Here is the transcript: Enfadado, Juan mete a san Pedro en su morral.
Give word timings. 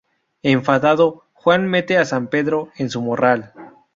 Enfadado, 0.41 1.25
Juan 1.33 1.67
mete 1.69 1.95
a 1.99 2.05
san 2.05 2.27
Pedro 2.27 2.69
en 2.79 2.89
su 2.89 3.03
morral. 3.03 3.53